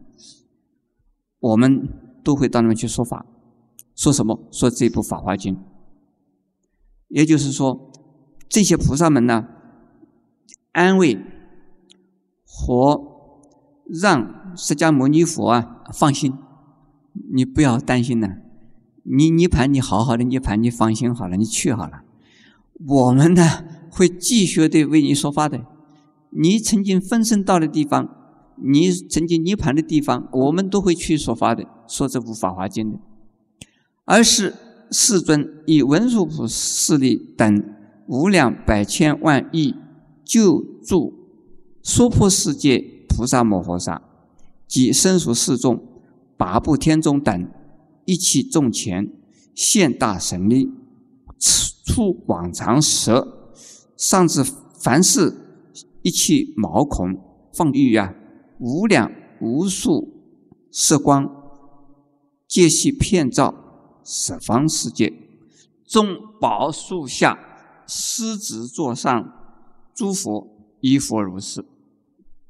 [1.40, 1.88] 我们
[2.22, 3.26] 都会到那边去说法，
[3.96, 4.46] 说什么？
[4.52, 5.56] 说这部《法华经》。
[7.08, 7.94] 也就是说，
[8.50, 9.48] 这些菩萨们呢，
[10.76, 11.18] 安慰
[12.44, 13.02] 和
[13.86, 16.34] 让释迦牟尼佛啊放心，
[17.34, 18.28] 你不要担心呢。
[19.04, 22.04] 你涅盘，你好好的涅盘，你放心好了，你去好了。
[22.86, 25.66] 我们呢会继续的为你说法的。
[26.32, 28.10] 你曾经分身到的地方，
[28.62, 33.00] 你曾经涅盘的地方，我们都会去说法的，说这部《法华经》的。
[34.04, 34.54] 而是
[34.92, 37.64] 世尊以文殊菩势力等
[38.08, 39.74] 无量百千万亿
[40.26, 41.14] 救助
[41.82, 44.02] 娑婆世界菩萨摩诃萨
[44.68, 45.82] 及身属四众
[46.36, 47.52] 八部天众等。
[48.08, 49.12] 一气众前，
[49.56, 50.72] 现大神力，
[51.86, 53.50] 出广长舌，
[53.98, 54.44] 上至
[54.78, 55.34] 凡事
[56.04, 57.20] 一气毛孔，
[57.52, 58.14] 放欲啊，
[58.60, 59.12] 无量
[59.42, 60.08] 无数
[60.72, 61.28] 色光，
[62.48, 63.56] 皆系遍照
[64.04, 65.12] 十方世界。
[65.88, 67.40] 众宝树下，
[67.88, 69.45] 狮子座上，
[69.96, 70.48] 诸佛
[70.82, 71.66] 依佛如是。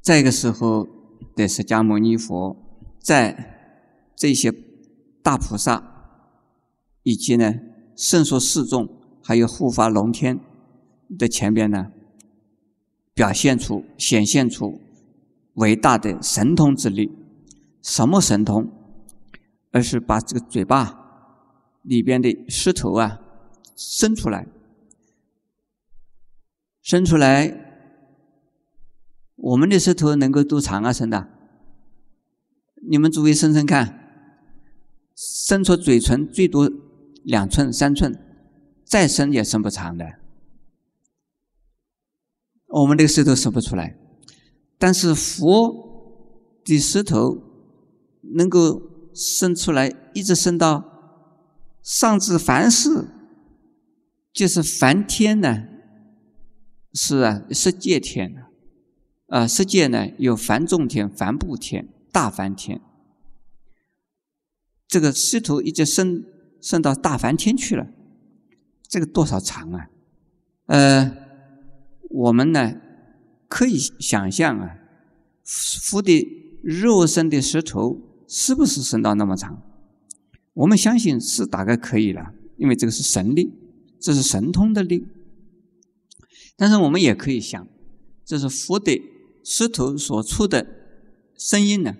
[0.01, 0.85] 这个时候
[1.35, 2.57] 的释迦牟尼佛，
[2.99, 4.53] 在这些。
[5.25, 5.81] 大菩萨，
[7.01, 7.51] 以及呢
[7.95, 8.87] 圣说四众，
[9.23, 10.39] 还有护法龙天
[11.17, 11.91] 的前边呢，
[13.15, 14.79] 表现出、显现出
[15.55, 17.11] 伟大的神通之力。
[17.81, 18.69] 什么神通？
[19.71, 20.95] 而是把这个嘴巴
[21.81, 23.19] 里边的石头啊
[23.75, 24.45] 伸出来，
[26.85, 27.51] 伸出来，
[29.37, 30.93] 我们的舌头能够多长啊？
[30.93, 31.27] 伸的？
[32.87, 34.03] 你们诸位伸伸看。
[35.15, 36.69] 伸出嘴唇最多
[37.23, 38.13] 两寸三寸，
[38.83, 40.05] 再伸也伸不长的。
[42.67, 43.97] 我们这个舌头伸不出来，
[44.77, 47.41] 但是佛的舌头
[48.35, 48.81] 能够
[49.15, 50.83] 伸出来，一直伸到
[51.81, 53.07] 上至凡世，
[54.31, 55.63] 就是梵天呢，
[56.95, 58.45] 是啊，十界天
[59.27, 62.79] 啊，十界呢有凡众天、凡部天、大梵天。
[64.87, 66.23] 这个石头一直升
[66.61, 67.85] 升到大梵天去了，
[68.87, 69.89] 这个多少长啊？
[70.67, 71.17] 呃，
[72.09, 72.75] 我们呢
[73.49, 74.77] 可以想象啊，
[75.43, 76.25] 佛的
[76.63, 79.61] 肉身的石头是不是升到那么长？
[80.53, 83.51] 我们相信是大概可以了，因为这个是神力，
[83.99, 85.05] 这是神通的力。
[86.55, 87.67] 但是我们也可以想，
[88.23, 89.01] 这是佛的
[89.43, 90.65] 石头所出的
[91.37, 91.95] 声音呢，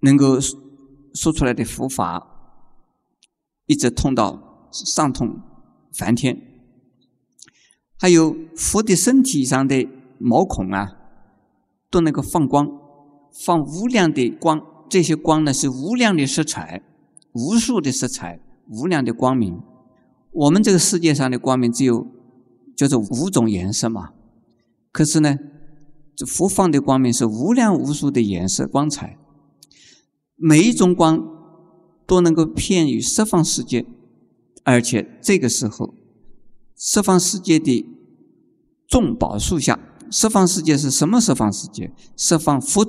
[0.00, 0.38] 能够。
[1.12, 2.24] 说出来的佛法，
[3.66, 5.40] 一直通到上通
[5.92, 6.40] 梵天，
[7.98, 9.88] 还有佛的身体上的
[10.20, 10.96] 毛孔啊，
[11.90, 12.68] 都能够放光，
[13.44, 14.64] 放无量的光。
[14.88, 16.80] 这些光呢，是无量的色彩，
[17.32, 18.38] 无数的色彩，
[18.68, 19.60] 无量的光明。
[20.30, 22.06] 我们这个世界上的光明只有
[22.80, 24.10] 就是五种颜色嘛，
[24.90, 25.36] 可是呢，
[26.16, 29.18] 这佛放的光明是无量无数的颜色光彩。
[30.36, 31.22] 每一种光
[32.06, 33.84] 都能够遍于十方世界，
[34.64, 35.94] 而且这个时候，
[36.74, 37.84] 十方世界的
[38.88, 39.78] 众宝树下
[40.10, 41.92] 十方世界是什么十方世界？
[42.16, 42.86] 十方佛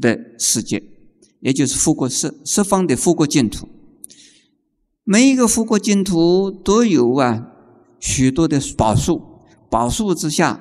[0.00, 0.82] 的世界，
[1.40, 3.68] 也就是佛国十十方的佛国净土。
[5.04, 7.49] 每一个佛国净土都有啊
[8.00, 9.20] 许多的宝树，
[9.68, 10.58] 宝树之下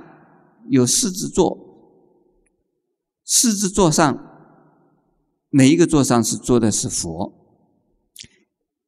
[0.67, 1.57] 有四只座，
[3.23, 4.17] 四只座上
[5.49, 7.33] 每一个座上是坐的是佛，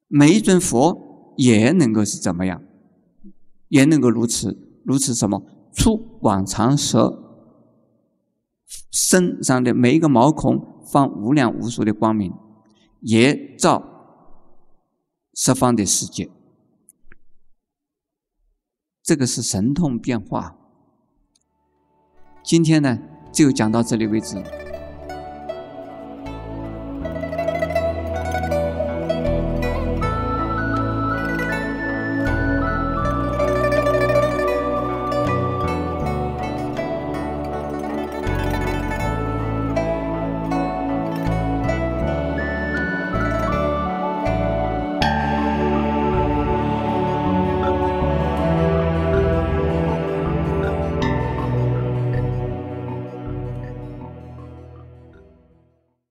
[0.07, 2.61] 每一尊佛也能够是怎么样？
[3.69, 5.41] 也能够如此，如此什么？
[5.73, 7.17] 出往长舌
[8.91, 12.33] 身上的每一个毛孔放无量无数的光明，
[12.99, 13.81] 也照
[15.33, 16.29] 十方的世界。
[19.03, 20.55] 这个是神通变化。
[22.43, 22.99] 今天呢，
[23.31, 24.35] 就讲到这里为止。